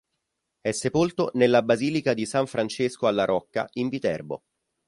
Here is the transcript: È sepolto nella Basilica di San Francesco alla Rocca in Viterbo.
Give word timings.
È 0.61 0.71
sepolto 0.71 1.29
nella 1.35 1.61
Basilica 1.61 2.15
di 2.15 2.25
San 2.25 2.47
Francesco 2.47 3.05
alla 3.05 3.23
Rocca 3.23 3.69
in 3.73 3.87
Viterbo. 3.87 4.41